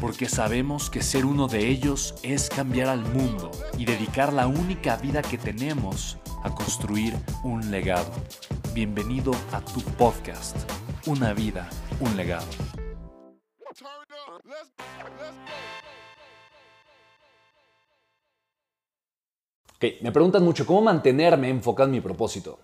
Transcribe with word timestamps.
porque 0.00 0.28
sabemos 0.28 0.90
que 0.90 1.02
ser 1.02 1.24
uno 1.24 1.48
de 1.48 1.68
ellos 1.68 2.14
es 2.22 2.48
cambiar 2.48 2.88
al 2.88 3.00
mundo 3.00 3.50
y 3.78 3.84
dedicar 3.84 4.32
la 4.32 4.46
única 4.46 4.96
vida 4.96 5.22
que 5.22 5.38
tenemos 5.38 6.18
a 6.42 6.54
construir 6.54 7.14
un 7.42 7.70
legado. 7.70 8.10
Bienvenido 8.74 9.32
a 9.52 9.60
tu 9.60 9.80
podcast, 9.80 10.56
Una 11.06 11.32
vida, 11.32 11.68
un 12.00 12.16
legado. 12.16 12.46
Ok, 19.76 19.84
me 20.02 20.10
preguntan 20.10 20.42
mucho 20.42 20.66
cómo 20.66 20.82
mantenerme 20.82 21.48
enfocado 21.48 21.86
en 21.86 21.92
mi 21.92 22.00
propósito. 22.00 22.58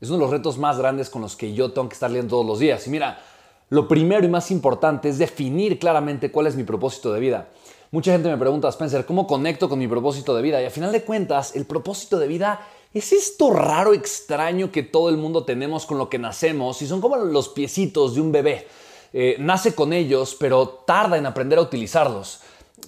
Es 0.00 0.08
uno 0.08 0.18
de 0.18 0.24
los 0.24 0.30
retos 0.30 0.58
más 0.58 0.78
grandes 0.78 1.08
con 1.08 1.22
los 1.22 1.36
que 1.36 1.54
yo 1.54 1.72
tengo 1.72 1.88
que 1.88 1.94
estar 1.94 2.10
leyendo 2.10 2.30
todos 2.30 2.46
los 2.46 2.58
días. 2.58 2.86
Y 2.86 2.90
mira, 2.90 3.22
lo 3.70 3.88
primero 3.88 4.24
y 4.24 4.28
más 4.28 4.50
importante 4.50 5.08
es 5.08 5.18
definir 5.18 5.78
claramente 5.78 6.30
cuál 6.30 6.46
es 6.46 6.56
mi 6.56 6.64
propósito 6.64 7.12
de 7.12 7.20
vida. 7.20 7.48
Mucha 7.90 8.12
gente 8.12 8.28
me 8.28 8.36
pregunta, 8.36 8.68
Spencer, 8.68 9.06
¿cómo 9.06 9.26
conecto 9.26 9.68
con 9.68 9.78
mi 9.78 9.86
propósito 9.86 10.34
de 10.34 10.42
vida? 10.42 10.60
Y 10.60 10.66
a 10.66 10.70
final 10.70 10.92
de 10.92 11.02
cuentas, 11.02 11.54
el 11.54 11.64
propósito 11.64 12.18
de 12.18 12.26
vida 12.26 12.66
es 12.92 13.12
esto 13.12 13.50
raro, 13.50 13.94
extraño 13.94 14.70
que 14.70 14.82
todo 14.82 15.08
el 15.08 15.16
mundo 15.16 15.44
tenemos 15.44 15.86
con 15.86 15.98
lo 15.98 16.08
que 16.08 16.18
nacemos 16.18 16.82
y 16.82 16.86
son 16.86 17.00
como 17.00 17.16
los 17.16 17.48
piecitos 17.48 18.14
de 18.14 18.20
un 18.20 18.32
bebé. 18.32 18.66
Eh, 19.12 19.36
nace 19.38 19.74
con 19.74 19.92
ellos, 19.92 20.36
pero 20.38 20.68
tarda 20.68 21.16
en 21.16 21.26
aprender 21.26 21.58
a 21.58 21.62
utilizarlos 21.62 22.40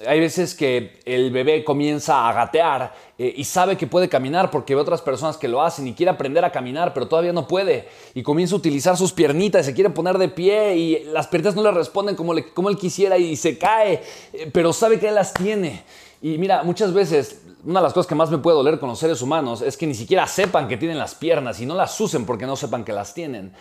hay 0.07 0.21
veces 0.21 0.55
que 0.55 1.01
el 1.05 1.31
bebé 1.31 1.65
comienza 1.65 2.29
a 2.29 2.33
gatear 2.33 2.95
eh, 3.19 3.33
y 3.37 3.45
sabe 3.45 3.77
que 3.77 3.87
puede 3.87 4.09
caminar 4.09 4.51
porque 4.51 4.75
ve 4.75 4.81
otras 4.81 5.01
personas 5.01 5.37
que 5.37 5.49
lo 5.49 5.63
hacen 5.63 5.87
y 5.87 5.95
quiere 5.95 6.11
aprender 6.11 6.45
a 6.45 6.53
caminar, 6.53 6.93
pero 6.93 7.09
todavía 7.09 7.33
no 7.33 7.47
puede. 7.47 7.89
Y 8.15 8.23
comienza 8.23 8.55
a 8.55 8.59
utilizar 8.59 8.97
sus 8.97 9.13
piernitas 9.13 9.65
se 9.65 9.75
quiere 9.75 9.91
poner 9.91 10.19
de 10.19 10.29
pie 10.29 10.77
y 10.77 11.05
las 11.05 11.29
piernitas 11.29 11.55
no 11.55 11.63
le 11.63 11.71
responden 11.71 12.17
como, 12.17 12.35
como 12.55 12.69
él 12.69 12.77
quisiera 12.77 13.17
y 13.17 13.37
se 13.37 13.57
cae, 13.57 14.03
eh, 14.33 14.51
pero 14.53 14.73
sabe 14.73 14.99
que 14.99 15.09
él 15.09 15.15
las 15.15 15.33
tiene. 15.33 15.83
Y 16.23 16.39
mira, 16.39 16.63
muchas 16.63 16.93
veces 16.93 17.43
una 17.65 17.81
de 17.81 17.85
las 17.85 17.93
cosas 17.93 18.07
que 18.07 18.15
más 18.15 18.31
me 18.31 18.39
puede 18.39 18.57
doler 18.57 18.79
con 18.79 18.89
los 18.89 18.99
seres 18.99 19.21
humanos 19.23 19.61
es 19.61 19.77
que 19.77 19.87
ni 19.87 19.95
siquiera 19.95 20.27
sepan 20.27 20.69
que 20.69 20.77
tienen 20.77 20.99
las 20.99 21.15
piernas 21.15 21.61
y 21.61 21.67
no 21.67 21.75
las 21.75 22.01
usen 22.01 22.25
porque 22.25 22.47
no 22.47 22.57
sepan 22.57 22.85
que 22.85 22.93
las 22.93 23.13
tienen. 23.13 23.53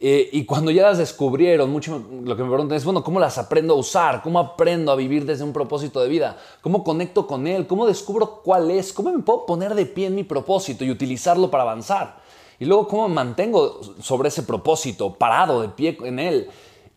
Eh, 0.00 0.28
y 0.32 0.44
cuando 0.44 0.72
ya 0.72 0.82
las 0.82 0.98
descubrieron, 0.98 1.70
mucho 1.70 2.02
lo 2.24 2.36
que 2.36 2.42
me 2.42 2.48
preguntan 2.48 2.76
es, 2.76 2.84
bueno, 2.84 3.04
¿cómo 3.04 3.20
las 3.20 3.38
aprendo 3.38 3.74
a 3.74 3.76
usar? 3.76 4.20
¿Cómo 4.20 4.40
aprendo 4.40 4.90
a 4.90 4.96
vivir 4.96 5.24
desde 5.24 5.44
un 5.44 5.52
propósito 5.52 6.00
de 6.00 6.08
vida? 6.08 6.36
¿Cómo 6.60 6.82
conecto 6.82 7.26
con 7.28 7.46
él? 7.46 7.68
¿Cómo 7.68 7.86
descubro 7.86 8.40
cuál 8.42 8.70
es? 8.72 8.92
¿Cómo 8.92 9.12
me 9.12 9.22
puedo 9.22 9.46
poner 9.46 9.76
de 9.76 9.86
pie 9.86 10.08
en 10.08 10.16
mi 10.16 10.24
propósito 10.24 10.84
y 10.84 10.90
utilizarlo 10.90 11.50
para 11.50 11.62
avanzar? 11.62 12.20
Y 12.58 12.64
luego, 12.64 12.88
¿cómo 12.88 13.08
me 13.08 13.14
mantengo 13.14 13.80
sobre 14.00 14.28
ese 14.28 14.42
propósito, 14.42 15.14
parado 15.14 15.62
de 15.62 15.68
pie 15.68 15.96
en 16.02 16.18
él? 16.18 16.48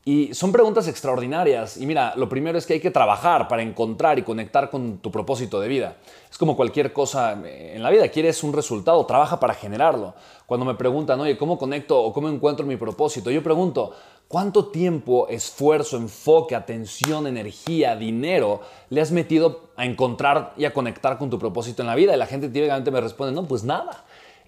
Y 0.07 0.35
son 0.35 0.51
preguntas 0.51 0.87
extraordinarias. 0.87 1.77
Y 1.77 1.87
mira, 1.87 2.13
lo 2.15 2.29
primero 2.29 2.59
es 2.59 2.67
que 2.67 2.73
hay 2.73 2.79
que 2.79 2.91
trabajar 2.91 3.47
para 3.47 3.63
encontrar 3.63 4.19
y 4.19 4.21
conectar 4.21 4.69
con 4.69 4.99
tu 4.99 5.09
propósito 5.09 5.59
de 5.59 5.67
vida. 5.67 5.97
Es 6.29 6.37
como 6.37 6.55
cualquier 6.55 6.93
cosa 6.93 7.31
en 7.33 7.81
la 7.81 7.89
vida. 7.89 8.07
Quieres 8.09 8.43
un 8.43 8.53
resultado, 8.53 9.03
trabaja 9.07 9.39
para 9.39 9.55
generarlo. 9.55 10.13
Cuando 10.45 10.63
me 10.63 10.75
preguntan, 10.75 11.19
oye, 11.21 11.35
¿cómo 11.37 11.57
conecto 11.57 11.99
o 11.99 12.13
cómo 12.13 12.29
encuentro 12.29 12.67
mi 12.67 12.75
propósito? 12.75 13.31
Yo 13.31 13.41
pregunto, 13.41 13.93
¿cuánto 14.27 14.67
tiempo, 14.67 15.27
esfuerzo, 15.27 15.97
enfoque, 15.97 16.53
atención, 16.53 17.25
energía, 17.25 17.95
dinero 17.95 18.61
le 18.91 19.01
has 19.01 19.11
metido 19.11 19.71
a 19.75 19.85
encontrar 19.85 20.53
y 20.55 20.65
a 20.65 20.73
conectar 20.73 21.17
con 21.17 21.31
tu 21.31 21.39
propósito 21.39 21.81
en 21.81 21.87
la 21.87 21.95
vida? 21.95 22.13
Y 22.13 22.17
la 22.17 22.27
gente 22.27 22.49
típicamente 22.49 22.91
me 22.91 23.01
responde, 23.01 23.33
no, 23.33 23.47
pues 23.47 23.63
nada. 23.63 24.05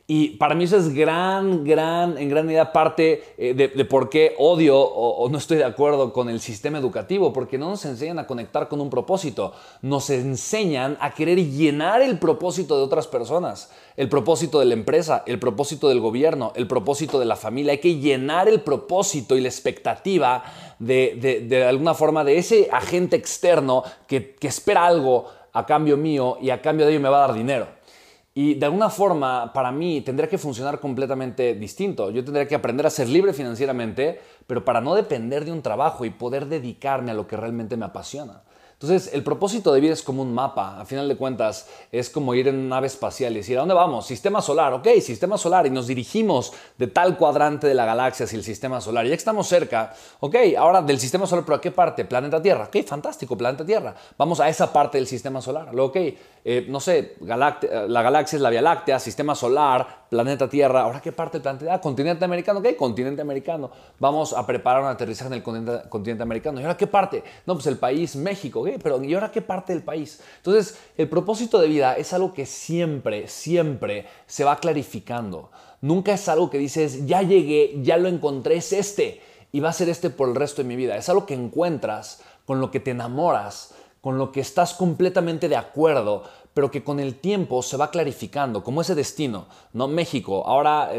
Y 0.09 0.38
para 0.38 0.56
mí 0.56 0.63
eso 0.63 0.78
es 0.78 0.94
gran, 0.94 1.66
gran, 1.66 2.18
en 2.18 2.29
gran 2.29 2.45
medida 2.45 2.72
parte 2.72 3.25
eh, 3.38 3.53
de, 3.53 3.84
por 3.84 4.09
qué 4.09 4.35
odio 4.38 4.79
o, 4.79 5.28
no 5.28 5.38
estoy 5.38 5.57
de 5.57 5.66
acuerdo 5.66 6.13
con 6.13 6.29
el 6.29 6.40
sistema 6.40 6.78
educativo, 6.78 7.34
porque 7.34 7.57
no 7.57 7.72
nos 7.72 7.84
enseñan 7.84 8.18
a 8.18 8.25
conectar 8.25 8.69
con 8.69 8.79
un 8.79 8.90
propósito, 8.90 9.51
nos 9.81 10.09
enseñan 10.09 10.97
a 11.01 11.13
querer 11.13 11.38
llenar 11.50 12.01
el 12.01 12.19
propósito 12.19 12.78
de 12.78 12.84
otras 12.84 13.06
personas, 13.06 13.69
el 13.97 14.07
propósito 14.07 14.59
de 14.59 14.66
la 14.68 14.75
empresa, 14.75 15.23
el 15.28 15.40
propósito 15.40 15.90
del 15.90 16.00
gobierno, 16.00 16.53
el 16.56 16.68
propósito 16.68 17.19
de 17.19 17.25
la 17.25 17.35
familia. 17.35 17.74
Hay 17.74 17.79
que 17.79 17.95
llenar 17.95 18.47
el 18.47 18.62
propósito 18.62 19.35
y 19.35 19.41
la 19.41 19.50
expectativa 19.50 20.41
de, 20.79 21.45
de, 21.50 21.66
alguna 21.66 21.94
forma 21.94 22.24
de 22.24 22.38
ese 22.38 22.69
agente 22.72 23.18
externo 23.18 23.84
que, 24.07 24.35
que 24.35 24.47
espera 24.47 24.88
algo 24.88 25.25
a 25.51 25.66
cambio 25.66 25.97
mío 25.97 26.38
y 26.41 26.50
a 26.50 26.62
cambio 26.62 26.85
de 26.85 26.94
ello 26.94 27.01
me 27.01 27.09
va 27.09 27.25
a 27.25 27.28
dar 27.28 27.34
dinero. 27.34 27.76
Y 28.38 28.53
de 28.53 28.68
alguna 28.68 28.92
forma, 28.92 29.52
para 29.52 29.72
mí, 29.72 30.02
tendría 30.02 30.30
que 30.30 30.38
funcionar 30.38 30.80
completamente 30.80 31.56
distinto. 31.56 32.12
Yo 32.12 32.24
tendría 32.24 32.48
que 32.48 32.53
aprender 32.53 32.86
a 32.86 32.92
ser 32.92 33.09
libre 33.09 33.34
financieramente, 33.34 34.22
pero 34.46 34.64
para 34.64 34.80
no 34.80 34.94
depender 34.94 35.44
de 35.44 35.52
un 35.52 35.64
trabajo 35.64 36.06
y 36.06 36.12
poder 36.12 36.46
dedicarme 36.46 37.09
a 37.09 37.16
lo 37.16 37.25
que 37.25 37.36
realmente 37.36 37.78
me 37.78 37.86
apasiona. 37.86 38.44
Entonces, 38.80 39.12
el 39.12 39.24
propósito 39.24 39.74
de 39.74 39.80
vida 39.80 39.94
es 39.94 40.03
como 40.03 40.22
un 40.22 40.36
mapa. 40.36 40.80
A 40.80 40.86
final 40.86 41.08
de 41.08 41.16
cuentas, 41.16 41.68
es 41.92 42.12
como 42.12 42.36
ir 42.36 42.48
en 42.48 42.59
una 42.59 42.75
nave 42.75 42.86
espacial 42.86 43.34
y 43.34 43.38
decir, 43.38 43.58
¿a 43.58 43.62
dónde 43.62 43.74
vamos? 43.74 44.06
Sistema 44.06 44.40
solar, 44.40 44.72
ok, 44.72 44.88
sistema 45.02 45.36
solar. 45.40 45.66
Y 45.66 45.72
nos 45.72 45.88
dirigimos 45.88 46.54
de 46.78 46.86
tal 46.86 47.18
cuadrante 47.18 47.66
de 47.66 47.74
la 47.74 47.86
galaxia 47.86 48.25
hacia 48.25 48.38
el 48.38 48.44
sistema 48.44 48.80
solar. 48.80 49.06
Ya 49.06 49.09
que 49.09 49.16
estamos 49.16 49.48
cerca, 49.48 49.96
ok, 50.19 50.36
ahora 50.59 50.84
del 50.84 51.00
sistema 51.00 51.25
solar, 51.25 51.44
¿pero 51.44 51.56
a 51.56 51.62
qué 51.62 51.72
parte? 51.72 52.06
Planeta 52.06 52.40
Tierra. 52.40 52.66
Ok, 52.66 52.86
fantástico, 52.86 53.36
planeta 53.36 53.66
Tierra. 53.66 53.96
Vamos 54.16 54.40
a 54.40 54.48
esa 54.48 54.72
parte 54.72 55.00
del 55.00 55.08
sistema 55.08 55.42
solar. 55.42 55.75
Ok, 55.80 55.98
eh, 56.50 56.66
no 56.66 56.80
sé, 56.80 57.18
la 57.19 58.02
galaxia 58.02 58.38
es 58.38 58.41
la 58.41 58.50
Vía 58.50 58.62
Láctea, 58.62 59.00
sistema 59.00 59.35
solar, 59.35 60.06
planeta 60.09 60.47
Tierra. 60.47 60.84
Ahora, 60.84 61.02
¿qué 61.02 61.12
parte 61.12 61.40
del 61.40 61.41
planeta? 61.41 61.74
Ah, 61.74 61.81
continente 61.81 62.24
americano. 62.24 62.59
Ok, 62.59 62.78
continente 62.78 63.22
americano. 63.22 63.69
Vamos 64.00 64.31
a 64.31 64.47
preparar 64.47 64.81
un 64.81 64.88
aterrizaje 64.88 65.28
en 65.28 65.34
el 65.34 65.44
continente, 65.44 65.90
continente 65.90 66.24
americano. 66.24 66.62
¿Y 66.62 66.63
ahora 66.63 66.78
qué 66.78 66.88
parte? 66.88 67.22
No, 67.46 67.56
pues 67.56 67.68
el 67.68 67.78
país 67.78 68.16
México. 68.16 68.62
Ok, 68.62 68.69
pero 68.81 69.03
¿y 69.03 69.13
ahora 69.13 69.30
qué 69.30 69.41
parte 69.41 69.74
del 69.74 69.84
país? 69.84 70.22
Entonces, 70.38 70.80
el 70.96 71.09
propósito 71.09 71.59
de 71.59 71.68
vida 71.68 71.97
es 71.97 72.13
algo 72.13 72.34
que 72.34 72.46
siempre, 72.46 73.28
siempre 73.28 74.06
se 74.25 74.46
va 74.46 74.56
clarificando. 74.56 75.52
Nunca 75.81 76.13
es 76.13 76.30
algo 76.30 76.50
que 76.50 76.59
dices, 76.59 77.06
ya 77.06 77.24
llegué, 77.24 77.74
ya 77.81 77.97
lo 77.97 78.07
encontré, 78.07 78.56
es 78.56 78.72
este. 78.72 79.22
Y 79.52 79.59
va 79.59 79.68
a 79.68 79.74
ser 79.74 79.90
este 79.90 80.09
por 80.09 80.30
el 80.30 80.36
resto 80.36 80.62
de 80.62 80.69
mi 80.69 80.78
vida. 80.78 80.96
Es 80.96 81.09
algo 81.09 81.25
que 81.25 81.34
encuentras, 81.34 82.22
con 82.46 82.62
lo 82.62 82.72
que 82.72 82.80
te 82.80 82.91
enamoras, 82.91 83.74
con 84.00 84.18
lo 84.18 84.31
que 84.31 84.39
estás 84.39 84.74
completamente 84.74 85.50
de 85.50 85.57
acuerdo, 85.57 86.24
pero 86.57 86.71
que 86.71 86.83
con 86.83 87.00
el 87.00 87.19
tiempo 87.19 87.62
se 87.62 87.77
va 87.77 87.92
clarificando, 87.92 88.63
como 88.63 88.81
ese 88.81 88.95
destino, 88.95 89.45
¿no? 89.74 89.88
México, 89.88 90.44
ahora 90.48 90.89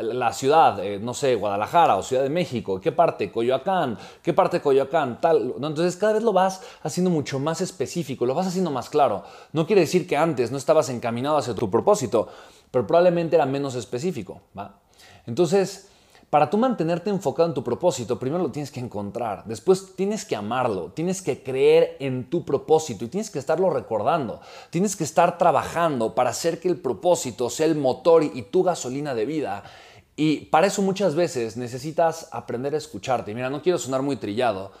la 0.00 0.32
ciudad, 0.32 0.84
eh, 0.84 0.98
no 0.98 1.14
sé, 1.14 1.36
Guadalajara 1.36 1.94
o 1.94 2.02
Ciudad 2.02 2.24
de 2.24 2.30
México, 2.30 2.80
¿qué 2.80 2.90
parte? 2.90 3.30
Coyoacán, 3.30 3.96
¿qué 4.24 4.32
parte 4.32 4.60
Coyoacán? 4.60 5.20
Tal. 5.20 5.54
Entonces 5.54 5.94
cada 5.94 6.14
vez 6.14 6.24
lo 6.24 6.32
vas 6.32 6.62
haciendo 6.82 7.10
mucho 7.10 7.38
más 7.38 7.60
específico, 7.60 8.26
lo 8.26 8.34
vas 8.34 8.48
haciendo 8.48 8.72
más 8.72 8.90
claro. 8.90 9.22
No 9.52 9.68
quiere 9.68 9.82
decir 9.82 10.08
que 10.08 10.16
antes 10.16 10.50
no 10.50 10.58
estabas 10.58 10.88
encaminado 10.88 11.36
hacia 11.36 11.54
tu 11.54 11.70
propósito, 11.70 12.26
pero 12.72 12.84
probablemente 12.84 13.36
era 13.36 13.46
menos 13.46 13.76
específico, 13.76 14.40
¿va? 14.58 14.80
Entonces, 15.28 15.90
para 16.34 16.50
tú 16.50 16.58
mantenerte 16.58 17.10
enfocado 17.10 17.48
en 17.48 17.54
tu 17.54 17.62
propósito, 17.62 18.18
primero 18.18 18.42
lo 18.42 18.50
tienes 18.50 18.72
que 18.72 18.80
encontrar, 18.80 19.44
después 19.44 19.94
tienes 19.94 20.24
que 20.24 20.34
amarlo, 20.34 20.90
tienes 20.90 21.22
que 21.22 21.44
creer 21.44 21.96
en 22.00 22.28
tu 22.28 22.44
propósito 22.44 23.04
y 23.04 23.08
tienes 23.08 23.30
que 23.30 23.38
estarlo 23.38 23.70
recordando, 23.70 24.40
tienes 24.70 24.96
que 24.96 25.04
estar 25.04 25.38
trabajando 25.38 26.16
para 26.16 26.30
hacer 26.30 26.58
que 26.58 26.66
el 26.66 26.80
propósito 26.80 27.50
sea 27.50 27.66
el 27.66 27.76
motor 27.76 28.24
y 28.24 28.42
tu 28.42 28.64
gasolina 28.64 29.14
de 29.14 29.26
vida. 29.26 29.62
Y 30.16 30.46
para 30.46 30.66
eso 30.66 30.82
muchas 30.82 31.14
veces 31.14 31.56
necesitas 31.56 32.28
aprender 32.32 32.74
a 32.74 32.78
escucharte. 32.78 33.32
mira, 33.32 33.48
no 33.48 33.62
quiero 33.62 33.78
sonar 33.78 34.02
muy 34.02 34.16
trillado, 34.16 34.72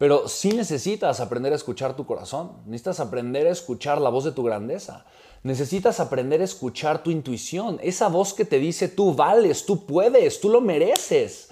Pero 0.00 0.28
sí 0.28 0.52
necesitas 0.52 1.20
aprender 1.20 1.52
a 1.52 1.56
escuchar 1.56 1.94
tu 1.94 2.06
corazón, 2.06 2.52
necesitas 2.64 3.00
aprender 3.00 3.46
a 3.46 3.50
escuchar 3.50 4.00
la 4.00 4.08
voz 4.08 4.24
de 4.24 4.32
tu 4.32 4.42
grandeza, 4.42 5.04
necesitas 5.42 6.00
aprender 6.00 6.40
a 6.40 6.44
escuchar 6.44 7.02
tu 7.02 7.10
intuición, 7.10 7.78
esa 7.82 8.08
voz 8.08 8.32
que 8.32 8.46
te 8.46 8.58
dice 8.58 8.88
tú 8.88 9.14
vales, 9.14 9.66
tú 9.66 9.84
puedes, 9.84 10.40
tú 10.40 10.48
lo 10.48 10.62
mereces. 10.62 11.50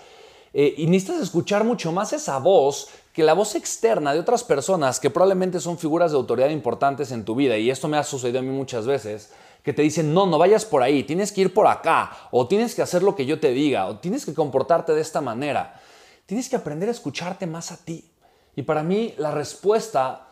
Eh, 0.55 0.77
y 0.79 0.87
necesitas 0.87 1.21
escuchar 1.21 1.62
mucho 1.62 1.93
más 1.93 2.15
esa 2.15 2.39
voz 2.39 2.89
que 3.12 3.23
la 3.23 3.35
voz 3.35 3.55
externa 3.55 4.15
de 4.15 4.21
otras 4.21 4.45
personas 4.45 4.99
que 4.99 5.11
probablemente 5.11 5.61
son 5.61 5.77
figuras 5.77 6.12
de 6.12 6.17
autoridad 6.17 6.49
importantes 6.49 7.12
en 7.12 7.27
tu 7.27 7.35
vida, 7.35 7.59
y 7.59 7.69
esto 7.69 7.87
me 7.87 7.99
ha 7.99 8.03
sucedido 8.03 8.39
a 8.39 8.43
mí 8.43 8.49
muchas 8.49 8.87
veces, 8.87 9.31
que 9.62 9.75
te 9.75 9.83
dicen, 9.83 10.15
no, 10.15 10.25
no 10.25 10.39
vayas 10.39 10.65
por 10.65 10.83
ahí, 10.83 11.05
tienes 11.05 11.33
que 11.33 11.43
ir 11.43 11.53
por 11.53 11.67
acá, 11.67 12.17
o 12.31 12.49
tienes 12.49 12.75
que 12.75 12.81
hacer 12.81 13.03
lo 13.03 13.15
que 13.15 13.27
yo 13.27 13.41
te 13.41 13.50
diga, 13.50 13.89
o 13.89 13.99
tienes 13.99 14.25
que 14.25 14.33
comportarte 14.33 14.95
de 14.95 15.03
esta 15.03 15.21
manera. 15.21 15.79
Tienes 16.25 16.49
que 16.49 16.56
aprender 16.56 16.89
a 16.89 16.93
escucharte 16.93 17.47
más 17.47 17.73
a 17.73 17.77
ti. 17.77 18.11
Y 18.58 18.62
para 18.62 18.82
mí 18.82 19.14
la 19.19 19.31
respuesta 19.31 20.31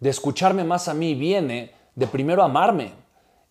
de 0.00 0.08
escucharme 0.08 0.64
más 0.64 0.88
a 0.88 0.94
mí 0.94 1.14
viene 1.14 1.74
de 1.94 2.06
primero 2.06 2.42
amarme. 2.42 2.92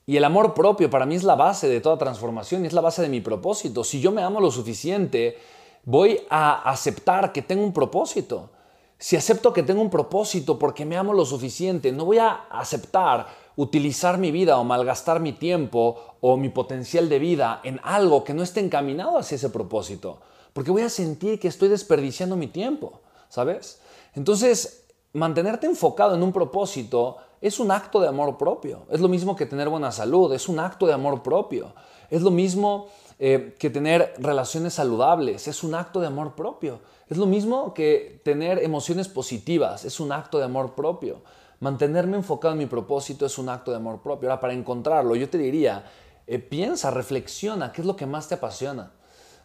Y 0.08 0.18
el 0.18 0.24
amor 0.24 0.56
propio 0.56 0.90
para 0.90 1.06
mí 1.06 1.14
es 1.14 1.24
la 1.24 1.36
base 1.36 1.70
de 1.70 1.82
toda 1.82 2.00
transformación 2.00 2.64
y 2.64 2.68
es 2.68 2.74
la 2.74 2.82
base 2.82 3.04
de 3.04 3.10
mi 3.10 3.22
propósito. 3.22 3.84
Si 3.84 4.02
yo 4.02 4.12
me 4.12 4.24
amo 4.24 4.42
lo 4.42 4.50
suficiente, 4.50 5.38
voy 5.84 6.20
a 6.32 6.68
aceptar 6.68 7.32
que 7.32 7.44
tengo 7.44 7.64
un 7.64 7.74
propósito. 7.74 8.50
Si 8.98 9.16
acepto 9.16 9.54
que 9.54 9.62
tengo 9.62 9.84
un 9.84 9.92
propósito 9.92 10.58
porque 10.58 10.84
me 10.84 10.98
amo 10.98 11.14
lo 11.14 11.24
suficiente, 11.24 11.92
no 11.92 12.06
voy 12.06 12.18
a 12.18 12.48
aceptar 12.50 13.28
utilizar 13.56 14.18
mi 14.18 14.32
vida 14.32 14.58
o 14.58 14.64
malgastar 14.64 15.20
mi 15.20 15.34
tiempo 15.34 16.16
o 16.22 16.38
mi 16.38 16.50
potencial 16.50 17.08
de 17.08 17.20
vida 17.20 17.62
en 17.64 17.80
algo 17.84 18.24
que 18.24 18.34
no 18.34 18.42
esté 18.42 18.62
encaminado 18.62 19.20
hacia 19.20 19.36
ese 19.36 19.52
propósito. 19.52 20.22
Porque 20.54 20.72
voy 20.72 20.82
a 20.82 20.90
sentir 20.90 21.40
que 21.40 21.50
estoy 21.50 21.70
desperdiciando 21.70 22.36
mi 22.36 22.48
tiempo, 22.48 23.02
¿sabes? 23.30 23.80
Entonces, 24.18 24.88
mantenerte 25.14 25.68
enfocado 25.68 26.16
en 26.16 26.24
un 26.24 26.34
propósito 26.34 27.18
es 27.40 27.60
un 27.60 27.70
acto 27.70 28.02
de 28.02 28.08
amor 28.08 28.36
propio. 28.38 28.88
Es 28.90 29.00
lo 29.00 29.08
mismo 29.08 29.36
que 29.36 29.46
tener 29.46 29.70
buena 29.70 29.92
salud, 29.92 30.34
es 30.34 30.50
un 30.50 30.60
acto 30.60 30.88
de 30.88 30.94
amor 30.94 31.22
propio. 31.22 31.76
Es 32.10 32.24
lo 32.24 32.32
mismo 32.32 32.88
eh, 33.20 33.56
que 33.60 33.70
tener 33.70 34.16
relaciones 34.18 34.74
saludables, 34.74 35.48
es 35.48 35.64
un 35.64 35.76
acto 35.76 36.00
de 36.00 36.08
amor 36.08 36.34
propio. 36.34 36.80
Es 37.08 37.18
lo 37.18 37.28
mismo 37.28 37.76
que 37.76 38.20
tener 38.26 38.58
emociones 38.64 39.08
positivas, 39.08 39.86
es 39.86 40.00
un 40.00 40.12
acto 40.12 40.40
de 40.40 40.46
amor 40.46 40.74
propio. 40.74 41.22
Mantenerme 41.60 42.18
enfocado 42.18 42.54
en 42.54 42.60
mi 42.60 42.66
propósito 42.66 43.26
es 43.28 43.38
un 43.38 43.50
acto 43.50 43.70
de 43.70 43.78
amor 43.78 44.02
propio. 44.02 44.30
Ahora, 44.30 44.42
para 44.42 44.54
encontrarlo, 44.54 45.16
yo 45.16 45.30
te 45.30 45.38
diría, 45.38 45.86
eh, 46.26 46.40
piensa, 46.40 46.90
reflexiona, 46.90 47.72
¿qué 47.72 47.82
es 47.82 47.88
lo 47.88 47.96
que 47.96 48.08
más 48.08 48.28
te 48.28 48.34
apasiona? 48.34 48.94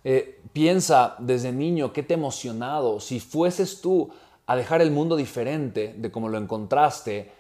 Eh, 0.04 0.40
piensa 0.52 1.14
desde 1.18 1.52
niño, 1.52 1.92
¿qué 1.92 2.02
te 2.02 2.14
ha 2.14 2.16
emocionado? 2.16 2.98
Si 3.00 3.20
fueses 3.20 3.80
tú 3.80 4.10
a 4.46 4.56
dejar 4.56 4.82
el 4.82 4.90
mundo 4.90 5.16
diferente 5.16 5.94
de 5.96 6.10
como 6.10 6.28
lo 6.28 6.38
encontraste, 6.38 7.30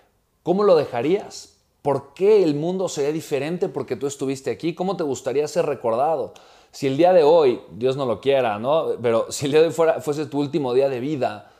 ¿cómo 0.42 0.64
lo 0.64 0.76
dejarías? 0.76 1.56
¿Por 1.82 2.14
qué 2.14 2.44
el 2.44 2.54
mundo 2.54 2.88
sería 2.88 3.12
diferente 3.12 3.68
porque 3.68 3.96
tú 3.96 4.06
estuviste 4.06 4.50
aquí? 4.50 4.74
¿Cómo 4.74 4.96
te 4.96 5.02
gustaría 5.02 5.46
ser 5.48 5.66
recordado? 5.66 6.32
Si 6.70 6.86
el 6.86 6.96
día 6.96 7.12
de 7.12 7.22
hoy, 7.24 7.60
Dios 7.72 7.96
no 7.96 8.06
lo 8.06 8.20
quiera, 8.20 8.58
¿no? 8.58 8.86
Pero 9.02 9.26
si 9.30 9.46
el 9.46 9.52
día 9.52 9.60
de 9.60 9.66
hoy 9.68 9.72
fuera, 9.72 10.00
fuese 10.00 10.26
tu 10.26 10.38
último 10.38 10.72
día 10.74 10.88
de 10.88 11.00
vida, 11.00 11.50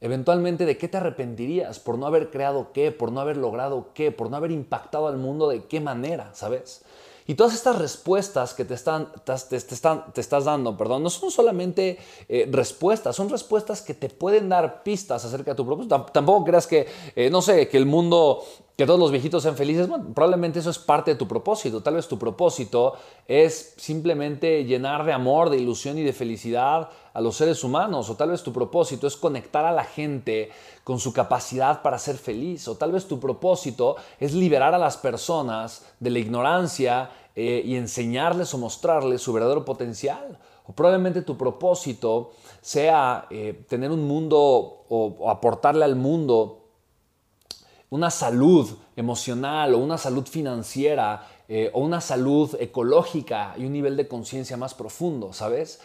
eventualmente 0.00 0.66
de 0.66 0.78
qué 0.78 0.88
te 0.88 0.96
arrepentirías 0.96 1.78
por 1.78 1.98
no 1.98 2.06
haber 2.06 2.30
creado 2.30 2.72
qué, 2.72 2.92
por 2.92 3.12
no 3.12 3.20
haber 3.20 3.36
logrado 3.36 3.88
qué, 3.94 4.12
por 4.12 4.30
no 4.30 4.36
haber 4.36 4.50
impactado 4.50 5.08
al 5.08 5.16
mundo 5.16 5.48
de 5.48 5.64
qué 5.64 5.80
manera, 5.80 6.30
¿sabes? 6.32 6.84
Y 7.26 7.34
todas 7.34 7.54
estas 7.54 7.78
respuestas 7.78 8.54
que 8.54 8.64
te, 8.64 8.74
están, 8.74 9.12
te, 9.24 9.56
están, 9.56 10.12
te 10.12 10.20
estás 10.20 10.44
dando, 10.44 10.76
perdón, 10.76 11.02
no 11.02 11.10
son 11.10 11.30
solamente 11.30 11.98
eh, 12.28 12.48
respuestas, 12.50 13.14
son 13.14 13.28
respuestas 13.28 13.82
que 13.82 13.94
te 13.94 14.08
pueden 14.08 14.48
dar 14.48 14.82
pistas 14.82 15.24
acerca 15.24 15.52
de 15.52 15.56
tu 15.56 15.64
propósito. 15.64 16.06
Tampoco 16.12 16.44
creas 16.44 16.66
que, 16.66 16.86
eh, 17.14 17.30
no 17.30 17.40
sé, 17.40 17.68
que 17.68 17.76
el 17.76 17.86
mundo, 17.86 18.44
que 18.76 18.86
todos 18.86 18.98
los 18.98 19.10
viejitos 19.10 19.42
sean 19.42 19.56
felices. 19.56 19.88
Bueno, 19.88 20.12
probablemente 20.14 20.58
eso 20.58 20.70
es 20.70 20.78
parte 20.78 21.12
de 21.12 21.16
tu 21.16 21.28
propósito. 21.28 21.82
Tal 21.82 21.94
vez 21.94 22.08
tu 22.08 22.18
propósito 22.18 22.94
es 23.26 23.74
simplemente 23.76 24.64
llenar 24.64 25.04
de 25.04 25.12
amor, 25.12 25.50
de 25.50 25.58
ilusión 25.58 25.98
y 25.98 26.02
de 26.02 26.12
felicidad 26.12 26.88
a 27.12 27.20
los 27.20 27.36
seres 27.36 27.62
humanos. 27.64 28.08
O 28.08 28.16
tal 28.16 28.30
vez 28.30 28.42
tu 28.42 28.52
propósito 28.52 29.06
es 29.06 29.16
conectar 29.16 29.64
a 29.64 29.72
la 29.72 29.84
gente 29.84 30.50
con 30.84 30.98
su 30.98 31.12
capacidad 31.12 31.82
para 31.82 31.98
ser 31.98 32.16
feliz. 32.16 32.66
O 32.68 32.76
tal 32.76 32.92
vez 32.92 33.06
tu 33.06 33.20
propósito 33.20 33.96
es 34.18 34.32
liberar 34.32 34.74
a 34.74 34.78
las 34.78 34.96
personas 34.96 35.86
de 36.00 36.10
la 36.10 36.18
ignorancia 36.18 37.10
eh, 37.34 37.62
y 37.64 37.76
enseñarles 37.76 38.52
o 38.54 38.58
mostrarles 38.58 39.20
su 39.20 39.32
verdadero 39.32 39.64
potencial. 39.64 40.38
O 40.66 40.72
probablemente 40.72 41.22
tu 41.22 41.36
propósito 41.36 42.30
sea 42.60 43.26
eh, 43.30 43.64
tener 43.68 43.90
un 43.90 44.06
mundo 44.06 44.84
o, 44.88 45.30
aportarle 45.30 45.84
al 45.84 45.96
mundo 45.96 46.61
una 47.92 48.10
salud 48.10 48.68
emocional 48.96 49.74
o 49.74 49.78
una 49.78 49.98
salud 49.98 50.26
financiera 50.26 51.28
eh, 51.48 51.70
o 51.74 51.80
una 51.80 52.00
salud 52.00 52.56
ecológica 52.58 53.54
y 53.56 53.64
un 53.64 53.72
nivel 53.72 53.96
de 53.96 54.08
conciencia 54.08 54.56
más 54.56 54.74
profundo, 54.74 55.32
¿sabes? 55.32 55.80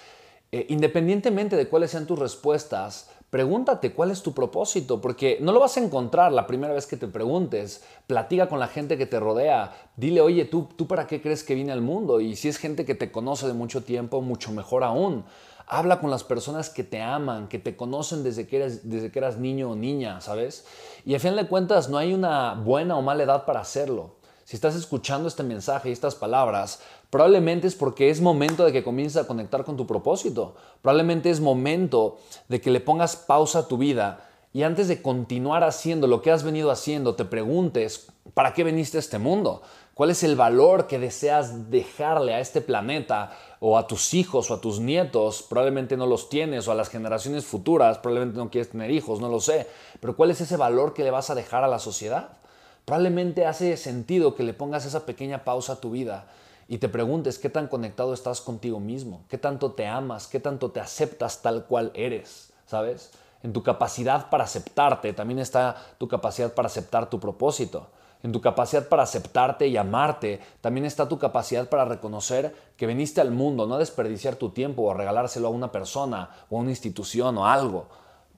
independientemente 0.70 1.58
de 1.58 1.68
cuáles 1.68 1.92
sean 1.92 2.08
tus 2.08 2.18
respuestas, 2.18 3.10
Pregúntate 3.30 3.92
cuál 3.92 4.12
es 4.12 4.24
tu 4.24 4.34
propósito, 4.34 5.02
porque 5.02 5.38
no 5.42 5.52
lo 5.52 5.60
vas 5.60 5.76
a 5.76 5.82
encontrar 5.82 6.32
la 6.32 6.48
primera 6.48 6.74
vez 6.74 6.88
que 6.88 6.96
te 6.96 7.10
preguntes. 7.10 7.84
Platica 8.08 8.48
con 8.48 8.58
la 8.58 8.68
gente 8.68 8.98
que 8.98 9.06
te 9.06 9.20
rodea. 9.20 9.90
Dile, 9.98 10.22
oye, 10.22 10.46
¿tú, 10.46 10.70
¿tú 10.78 10.88
para 10.88 11.08
qué 11.08 11.22
crees 11.22 11.44
que 11.44 11.54
vine 11.54 11.74
al 11.74 11.82
mundo? 11.82 12.22
Y 12.22 12.38
si 12.38 12.48
es 12.48 12.58
gente 12.58 12.86
que 12.86 12.96
te 12.96 13.12
conoce 13.12 13.46
de 13.46 13.54
mucho 13.54 13.84
tiempo, 13.84 14.22
mucho 14.22 14.54
mejor 14.54 14.86
aún. 14.86 15.26
Habla 15.68 16.00
con 16.00 16.10
las 16.10 16.24
personas 16.24 16.70
que 16.70 16.84
te 16.84 17.02
aman, 17.02 17.50
que 17.50 17.60
te 17.60 17.76
conocen 17.76 18.24
desde 18.24 18.48
que 18.48 18.58
eras, 18.58 18.90
desde 18.90 19.12
que 19.12 19.20
eras 19.20 19.38
niño 19.38 19.72
o 19.72 19.76
niña, 19.76 20.22
¿sabes? 20.22 20.66
Y 21.06 21.14
a 21.14 21.20
fin 21.20 21.36
de 21.36 21.48
cuentas, 21.48 21.90
no 21.90 21.98
hay 21.98 22.14
una 22.14 22.54
buena 22.54 22.98
o 22.98 23.02
mala 23.02 23.24
edad 23.24 23.46
para 23.46 23.60
hacerlo. 23.60 24.16
Si 24.46 24.56
estás 24.56 24.76
escuchando 24.76 25.28
este 25.28 25.44
mensaje 25.44 25.90
y 25.90 25.92
estas 25.92 26.16
palabras, 26.16 26.80
probablemente 27.10 27.68
es 27.68 27.76
porque 27.76 28.10
es 28.10 28.22
momento 28.22 28.64
de 28.64 28.72
que 28.72 28.82
comiences 28.82 29.22
a 29.22 29.28
conectar 29.28 29.66
con 29.66 29.76
tu 29.76 29.86
propósito. 29.86 30.56
Probablemente 30.82 31.30
es 31.30 31.42
momento 31.42 32.18
de 32.48 32.62
que 32.62 32.72
le 32.72 32.80
pongas 32.80 33.18
pausa 33.18 33.60
a 33.60 33.68
tu 33.68 33.78
vida 33.78 34.26
y 34.54 34.64
antes 34.64 34.88
de 34.88 35.02
continuar 35.02 35.64
haciendo 35.64 36.08
lo 36.08 36.22
que 36.22 36.32
has 36.32 36.44
venido 36.44 36.72
haciendo, 36.72 37.16
te 37.16 37.26
preguntes, 37.26 38.08
¿para 38.34 38.54
qué 38.54 38.64
veniste 38.64 38.98
a 38.98 39.02
este 39.02 39.20
mundo? 39.20 39.62
¿Cuál 39.98 40.12
es 40.12 40.22
el 40.22 40.36
valor 40.36 40.86
que 40.86 41.00
deseas 41.00 41.72
dejarle 41.72 42.36
a 42.36 42.40
este 42.40 42.62
planeta 42.62 43.32
o 43.60 43.80
a 43.80 43.88
tus 43.88 44.14
hijos 44.14 44.52
o 44.52 44.54
a 44.54 44.62
tus 44.62 44.80
nietos? 44.80 45.42
Probablemente 45.42 45.98
no 45.98 46.06
los 46.06 46.30
tienes 46.30 46.68
o 46.68 46.72
a 46.72 46.76
las 46.76 46.90
generaciones 46.90 47.46
futuras, 47.48 47.98
probablemente 47.98 48.38
no 48.38 48.52
quieres 48.52 48.70
tener 48.70 48.92
hijos, 48.92 49.20
no 49.20 49.28
lo 49.28 49.40
sé. 49.40 49.66
Pero 50.00 50.16
¿cuál 50.16 50.30
es 50.30 50.40
ese 50.40 50.56
valor 50.56 50.94
que 50.94 51.04
le 51.04 51.10
vas 51.10 51.32
a 51.32 51.36
dejar 51.36 51.64
a 51.64 51.68
la 51.68 51.80
sociedad? 51.80 52.38
Probablemente 52.86 53.48
hace 53.48 53.76
sentido 53.76 54.36
que 54.36 54.44
le 54.44 54.54
pongas 54.54 54.86
esa 54.86 55.04
pequeña 55.08 55.44
pausa 55.44 55.74
a 55.74 55.82
tu 55.82 55.90
vida 55.90 56.28
y 56.68 56.78
te 56.78 56.90
preguntes 56.90 57.40
qué 57.40 57.50
tan 57.50 57.68
conectado 57.68 58.14
estás 58.14 58.40
contigo 58.40 58.80
mismo, 58.80 59.24
qué 59.30 59.40
tanto 59.40 59.72
te 59.72 59.88
amas, 59.88 60.28
qué 60.28 60.40
tanto 60.40 60.70
te 60.70 60.80
aceptas 60.80 61.42
tal 61.42 61.66
cual 61.66 61.92
eres, 61.96 62.54
¿sabes? 62.68 63.14
En 63.42 63.52
tu 63.52 63.64
capacidad 63.64 64.30
para 64.30 64.44
aceptarte 64.44 65.14
también 65.14 65.40
está 65.40 65.76
tu 65.98 66.08
capacidad 66.08 66.54
para 66.54 66.68
aceptar 66.68 67.10
tu 67.10 67.20
propósito. 67.20 67.88
En 68.24 68.32
tu 68.32 68.42
capacidad 68.42 68.88
para 68.88 69.04
aceptarte 69.04 69.68
y 69.68 69.78
amarte 69.78 70.40
también 70.60 70.86
está 70.86 71.08
tu 71.08 71.20
capacidad 71.20 71.70
para 71.70 71.86
reconocer 71.86 72.56
que 72.76 72.88
viniste 72.88 73.22
al 73.22 73.32
mundo, 73.32 73.68
no 73.68 73.76
a 73.76 73.80
desperdiciar 73.80 74.36
tu 74.36 74.50
tiempo 74.50 74.84
o 74.84 74.92
a 74.92 74.96
regalárselo 74.96 75.48
a 75.48 75.52
una 75.52 75.72
persona 75.72 76.30
o 76.50 76.58
a 76.58 76.62
una 76.62 76.72
institución 76.72 77.38
o 77.38 77.48
algo, 77.48 77.88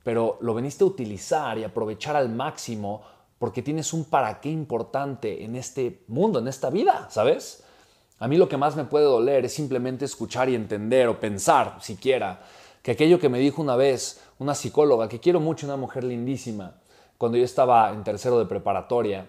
pero 0.03 0.37
lo 0.41 0.53
viniste 0.53 0.83
a 0.83 0.87
utilizar 0.87 1.57
y 1.57 1.63
aprovechar 1.63 2.15
al 2.15 2.29
máximo 2.29 3.01
porque 3.37 3.61
tienes 3.61 3.93
un 3.93 4.05
para 4.05 4.41
qué 4.41 4.49
importante 4.49 5.43
en 5.45 5.55
este 5.55 6.03
mundo, 6.07 6.39
en 6.39 6.49
esta 6.49 6.69
vida, 6.69 7.07
¿sabes? 7.09 7.63
A 8.19 8.27
mí 8.27 8.35
lo 8.35 8.49
que 8.49 8.57
más 8.57 8.75
me 8.75 8.83
puede 8.83 9.05
doler 9.05 9.45
es 9.45 9.53
simplemente 9.53 10.03
escuchar 10.03 10.49
y 10.49 10.55
entender 10.55 11.07
o 11.07 11.21
pensar 11.21 11.77
siquiera 11.79 12.41
que 12.83 12.91
aquello 12.91 13.19
que 13.19 13.29
me 13.29 13.39
dijo 13.39 13.61
una 13.61 13.77
vez 13.77 14.21
una 14.39 14.55
psicóloga, 14.55 15.07
que 15.07 15.19
quiero 15.19 15.39
mucho, 15.39 15.65
una 15.65 15.77
mujer 15.77 16.03
lindísima, 16.03 16.75
cuando 17.17 17.37
yo 17.37 17.43
estaba 17.43 17.91
en 17.91 18.03
tercero 18.03 18.39
de 18.39 18.45
preparatoria, 18.45 19.27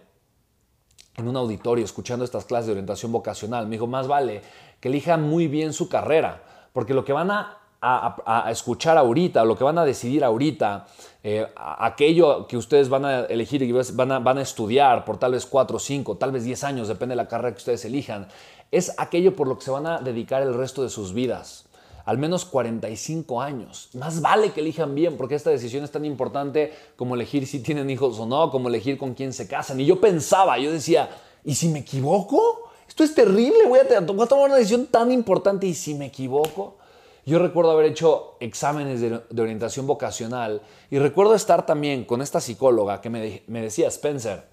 en 1.16 1.28
un 1.28 1.36
auditorio 1.36 1.84
escuchando 1.84 2.24
estas 2.24 2.44
clases 2.44 2.66
de 2.66 2.72
orientación 2.72 3.12
vocacional, 3.12 3.66
me 3.66 3.72
dijo, 3.72 3.86
más 3.86 4.08
vale 4.08 4.42
que 4.80 4.88
elijan 4.88 5.22
muy 5.22 5.48
bien 5.48 5.72
su 5.72 5.88
carrera, 5.88 6.42
porque 6.72 6.94
lo 6.94 7.04
que 7.04 7.12
van 7.12 7.30
a 7.30 7.60
a, 7.82 8.50
escuchar 8.50 8.98
ahorita, 8.98 9.44
lo 9.44 9.56
que 9.56 9.64
van 9.64 9.78
a 9.78 9.84
decidir 9.84 10.22
ahorita, 10.22 10.86
eh, 11.22 11.46
aquello 11.56 12.46
que 12.46 12.56
ustedes 12.56 12.88
van 12.88 13.04
a 13.04 13.20
elegir 13.20 13.62
y 13.62 13.72
van 13.72 14.12
a, 14.12 14.18
van 14.18 14.38
a 14.38 14.42
estudiar 14.42 15.04
por 15.04 15.18
tal 15.18 15.32
vez 15.32 15.46
4, 15.46 15.78
5, 15.78 16.16
tal 16.16 16.32
vez 16.32 16.44
10 16.44 16.64
años, 16.64 16.88
depende 16.88 17.12
de 17.12 17.16
la 17.16 17.28
carrera 17.28 17.52
que 17.52 17.58
ustedes 17.58 17.84
elijan, 17.84 18.28
es 18.70 18.94
aquello 18.98 19.34
por 19.34 19.48
lo 19.48 19.56
que 19.56 19.64
se 19.64 19.70
van 19.70 19.86
a 19.86 19.98
dedicar 19.98 20.42
el 20.42 20.54
resto 20.54 20.82
de 20.82 20.90
sus 20.90 21.14
vidas. 21.14 21.66
Al 22.10 22.18
menos 22.18 22.44
45 22.44 23.40
años. 23.40 23.88
Más 23.92 24.20
vale 24.20 24.50
que 24.50 24.62
elijan 24.62 24.96
bien, 24.96 25.16
porque 25.16 25.36
esta 25.36 25.50
decisión 25.50 25.84
es 25.84 25.92
tan 25.92 26.04
importante 26.04 26.72
como 26.96 27.14
elegir 27.14 27.46
si 27.46 27.60
tienen 27.60 27.88
hijos 27.88 28.18
o 28.18 28.26
no, 28.26 28.50
como 28.50 28.68
elegir 28.68 28.98
con 28.98 29.14
quién 29.14 29.32
se 29.32 29.46
casan. 29.46 29.78
Y 29.78 29.86
yo 29.86 30.00
pensaba, 30.00 30.58
yo 30.58 30.72
decía, 30.72 31.08
¿y 31.44 31.54
si 31.54 31.68
me 31.68 31.78
equivoco? 31.78 32.72
Esto 32.88 33.04
es 33.04 33.14
terrible, 33.14 33.64
voy 33.68 33.78
a, 33.78 34.04
tomar 34.04 34.26
una 34.32 34.56
decisión 34.56 34.86
tan 34.86 35.12
importante 35.12 35.68
y 35.68 35.74
si 35.74 35.94
me 35.94 36.06
equivoco. 36.06 36.78
Yo 37.24 37.38
recuerdo 37.38 37.70
haber 37.70 37.86
hecho 37.86 38.34
exámenes 38.40 39.00
de, 39.00 39.40
orientación 39.40 39.86
vocacional 39.86 40.62
y 40.90 40.98
recuerdo 40.98 41.36
estar 41.36 41.64
también 41.64 42.04
con 42.04 42.22
esta 42.22 42.40
psicóloga 42.40 43.00
que 43.00 43.08
me, 43.08 43.44
me 43.46 43.62
decía, 43.62 43.86
Spencer, 43.86 44.48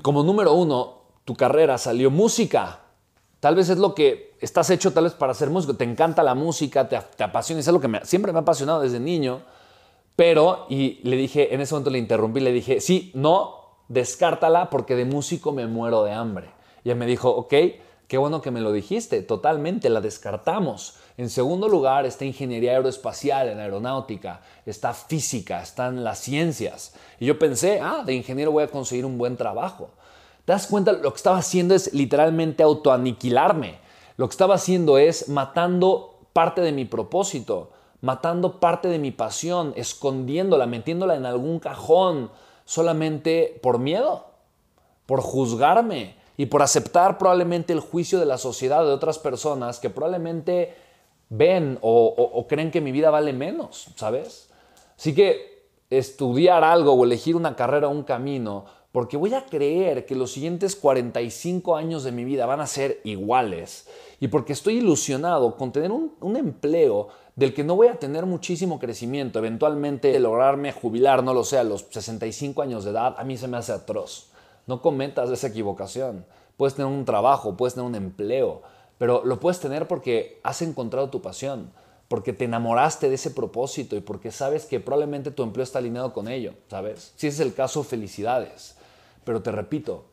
como 0.00 0.22
número 0.22 0.54
uno, 0.54 1.02
tu 1.26 1.36
carrera 1.36 1.76
salió 1.76 2.10
música. 2.10 2.80
Tal 3.40 3.54
vez 3.54 3.68
es 3.68 3.76
lo 3.76 3.94
que 3.94 4.33
estás 4.44 4.70
hecho 4.70 4.92
tal 4.92 5.04
vez 5.04 5.14
para 5.14 5.34
ser 5.34 5.50
músico. 5.50 5.74
Te 5.74 5.84
encanta 5.84 6.22
la 6.22 6.34
música, 6.34 6.88
te, 6.88 6.96
apasiona. 6.96 7.60
Es 7.60 7.68
algo 7.68 7.80
que 7.80 8.00
siempre 8.04 8.32
me 8.32 8.38
ha 8.38 8.42
apasionado 8.42 8.80
desde 8.80 9.00
niño. 9.00 9.42
Pero, 10.16 10.66
y 10.68 11.00
le 11.02 11.16
dije, 11.16 11.54
en 11.54 11.60
ese 11.60 11.74
momento 11.74 11.90
le 11.90 11.98
interrumpí, 11.98 12.40
le 12.40 12.52
dije, 12.52 12.80
sí, 12.80 13.10
no, 13.14 13.64
descártala 13.88 14.70
porque 14.70 14.94
de 14.94 15.04
músico 15.04 15.50
me 15.52 15.66
muero 15.66 16.04
de 16.04 16.12
hambre. 16.12 16.50
Y 16.84 16.90
ella 16.90 16.96
me 16.96 17.06
dijo, 17.06 17.30
ok, 17.30 17.54
qué 18.06 18.18
bueno 18.18 18.40
que 18.40 18.52
me 18.52 18.60
lo 18.60 18.70
dijiste, 18.70 19.22
totalmente, 19.22 19.90
la 19.90 20.00
descartamos. 20.00 20.96
En 21.16 21.30
segundo 21.30 21.68
lugar 21.68 22.06
está 22.06 22.24
ingeniería 22.24 22.72
aeroespacial, 22.72 23.48
en 23.48 23.58
aeronáutica, 23.58 24.40
está 24.66 24.94
física, 24.94 25.62
están 25.62 26.04
las 26.04 26.20
ciencias. 26.20 26.94
Y 27.18 27.26
yo 27.26 27.38
pensé, 27.38 27.80
ah, 27.80 28.02
de 28.04 28.14
ingeniero 28.14 28.52
voy 28.52 28.64
a 28.64 28.68
conseguir 28.68 29.06
un 29.06 29.18
buen 29.18 29.36
trabajo. 29.36 29.90
¿Te 30.44 30.52
das 30.52 30.66
cuenta? 30.66 30.92
Lo 30.92 31.10
que 31.10 31.16
estaba 31.16 31.38
haciendo 31.38 31.74
es 31.74 31.92
literalmente 31.94 32.62
autoaniquilarme. 32.62 33.83
Lo 34.16 34.28
que 34.28 34.32
estaba 34.32 34.54
haciendo 34.54 34.98
es 34.98 35.28
matando 35.28 36.18
parte 36.32 36.60
de 36.60 36.72
mi 36.72 36.84
propósito 36.84 37.70
matando 38.04 38.60
parte 38.60 38.88
de 38.88 38.98
mi 38.98 39.12
pasión, 39.12 39.72
escondiéndola, 39.76 40.66
metiéndola 40.66 41.14
en 41.14 41.24
algún 41.24 41.58
cajón, 41.58 42.30
solamente 42.66 43.58
por 43.62 43.78
miedo, 43.78 44.26
por 45.06 45.22
juzgarme 45.22 46.14
y 46.36 46.46
por 46.46 46.60
aceptar 46.60 47.16
probablemente 47.16 47.72
el 47.72 47.80
juicio 47.80 48.20
de 48.20 48.26
la 48.26 48.36
sociedad 48.36 48.84
de 48.84 48.92
otras 48.92 49.18
personas 49.18 49.80
que 49.80 49.88
probablemente 49.88 50.74
ven 51.30 51.78
o, 51.80 52.44
creen 52.46 52.70
que 52.70 52.82
mi 52.82 52.92
vida 52.92 53.08
vale 53.08 53.32
menos, 53.32 53.88
¿sabes? 53.96 54.50
Así 54.98 55.14
que 55.14 55.70
estudiar 55.88 56.62
algo 56.62 56.92
o 56.92 57.04
elegir 57.06 57.36
una 57.36 57.56
carrera 57.56 57.88
o 57.88 57.90
un 57.90 58.02
camino, 58.02 58.66
porque 58.94 59.16
voy 59.16 59.34
a 59.34 59.44
creer 59.44 60.06
que 60.06 60.14
los 60.14 60.30
siguientes 60.30 60.76
45 60.76 61.74
años 61.74 62.04
de 62.04 62.12
mi 62.12 62.24
vida 62.24 62.46
van 62.46 62.60
a 62.60 62.68
ser 62.68 63.00
iguales 63.02 63.88
y 64.20 64.28
porque 64.28 64.52
estoy 64.52 64.76
ilusionado 64.76 65.56
con 65.56 65.72
tener 65.72 65.90
un, 65.90 66.14
un 66.20 66.36
empleo 66.36 67.08
del 67.34 67.54
que 67.54 67.64
no 67.64 67.74
voy 67.74 67.88
a 67.88 67.98
tener 67.98 68.24
muchísimo 68.24 68.78
crecimiento, 68.78 69.40
eventualmente 69.40 70.16
lograrme 70.20 70.70
jubilar, 70.70 71.24
no 71.24 71.34
lo 71.34 71.42
sé, 71.42 71.58
a 71.58 71.64
los 71.64 71.86
65 71.90 72.62
años 72.62 72.84
de 72.84 72.92
edad, 72.92 73.16
a 73.18 73.24
mí 73.24 73.36
se 73.36 73.48
me 73.48 73.56
hace 73.56 73.72
atroz. 73.72 74.28
No 74.68 74.80
cometas 74.80 75.28
esa 75.28 75.48
equivocación. 75.48 76.24
Puedes 76.56 76.76
tener 76.76 76.92
un 76.92 77.04
trabajo, 77.04 77.56
puedes 77.56 77.74
tener 77.74 77.88
un 77.88 77.96
empleo, 77.96 78.62
pero 78.98 79.24
lo 79.24 79.40
puedes 79.40 79.58
tener 79.58 79.88
porque 79.88 80.38
has 80.44 80.62
encontrado 80.62 81.10
tu 81.10 81.20
pasión, 81.20 81.72
porque 82.06 82.32
te 82.32 82.44
enamoraste 82.44 83.08
de 83.08 83.16
ese 83.16 83.32
propósito 83.32 83.96
y 83.96 84.00
porque 84.00 84.30
sabes 84.30 84.66
que 84.66 84.78
probablemente 84.78 85.32
tu 85.32 85.42
empleo 85.42 85.64
está 85.64 85.80
alineado 85.80 86.12
con 86.12 86.28
ello, 86.28 86.54
¿sabes? 86.70 87.12
Si 87.16 87.26
ese 87.26 87.42
es 87.42 87.48
el 87.48 87.54
caso, 87.54 87.82
felicidades. 87.82 88.76
Pero 89.24 89.42
te 89.42 89.52
repito, 89.52 90.06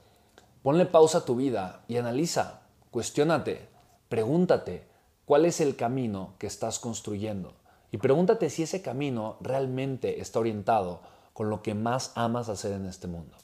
ponle 0.63 0.85
pausa 0.85 1.19
a 1.19 1.25
tu 1.25 1.35
vida 1.35 1.83
y 1.87 1.97
analiza, 1.97 2.61
cuestiónate, 2.91 3.69
pregúntate, 4.09 4.87
cuál 5.25 5.45
es 5.45 5.61
el 5.61 5.75
camino 5.75 6.33
que 6.39 6.47
estás 6.47 6.79
construyendo. 6.79 7.53
Y 7.91 7.97
pregúntate 7.97 8.49
si 8.49 8.63
ese 8.63 8.81
camino 8.81 9.37
realmente 9.41 10.21
está 10.21 10.39
orientado 10.39 11.01
con 11.33 11.49
lo 11.49 11.61
que 11.61 11.73
más 11.73 12.11
amas 12.15 12.49
hacer 12.49 12.73
en 12.73 12.85
este 12.85 13.07
mundo. 13.07 13.35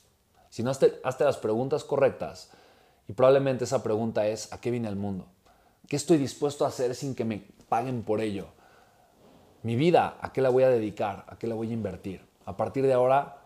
Si 0.50 0.64
no, 0.64 0.72
hazte, 0.72 1.00
las 1.04 1.38
preguntas 1.38 1.84
correctas 1.84 2.50
y 3.08 3.14
probablemente 3.14 3.66
esa 3.66 3.84
pregunta 3.84 4.28
es, 4.28 4.52
¿a 4.52 4.60
qué 4.60 4.72
viene 4.72 4.88
el 4.88 4.96
mundo? 4.96 5.28
¿Qué 5.88 5.96
estoy 5.96 6.18
dispuesto 6.18 6.66
a 6.66 6.70
hacer 6.70 6.96
sin 6.96 7.16
que 7.16 7.26
me 7.26 7.48
paguen 7.70 8.04
por 8.04 8.22
ello? 8.22 8.48
Mi 9.64 9.76
vida, 9.76 10.18
¿a 10.22 10.32
qué 10.34 10.42
la 10.42 10.50
voy 10.50 10.64
a 10.64 10.70
dedicar? 10.70 11.26
¿A 11.28 11.38
qué 11.38 11.48
la 11.48 11.56
voy 11.56 11.70
a 11.70 11.74
invertir? 11.74 12.26
A 12.46 12.58
partir 12.58 12.86
de 12.86 12.94
ahora, 12.94 13.38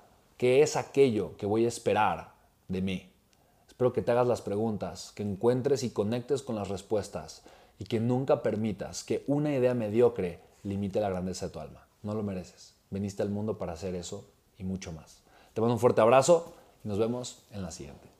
¿qué 0.42 0.64
es 0.64 0.76
aquello 0.76 1.38
que 1.38 1.46
voy 1.46 1.66
a 1.66 1.68
esperar 1.68 2.34
de 2.68 2.82
mí? 2.82 3.12
Espero 3.68 3.94
que 3.94 4.02
te 4.02 4.10
hagas 4.10 4.26
las 4.26 4.42
preguntas, 4.42 5.12
que 5.14 5.22
encuentres 5.22 5.84
y 5.84 5.92
conectes 5.92 6.42
con 6.42 6.56
las 6.56 6.68
respuestas 6.68 7.44
y 7.78 7.84
que 7.84 8.00
nunca 8.00 8.42
permitas 8.42 9.04
que 9.04 9.24
una 9.28 9.54
idea 9.54 9.76
mediocre 9.76 10.40
limite 10.64 11.00
la 11.00 11.12
grandeza 11.12 11.46
de 11.46 11.52
tu 11.52 11.60
alma. 11.60 11.86
No 12.02 12.16
lo 12.16 12.24
mereces. 12.24 12.74
Veniste 12.90 13.22
al 13.22 13.30
mundo 13.30 13.60
para 13.60 13.74
hacer 13.74 13.94
eso 13.94 14.26
y 14.58 14.64
mucho 14.64 14.92
más. 14.92 15.20
Te 15.54 15.62
mando 15.62 15.76
un 15.76 15.80
fuerte 15.80 16.02
abrazo 16.02 16.56
y 16.84 16.88
nos 16.88 16.98
vemos 16.98 17.44
en 17.52 17.62
la 17.62 17.70
siguiente. 17.70 18.11